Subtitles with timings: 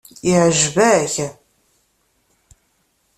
[0.29, 1.15] Yeɛjeb-ak?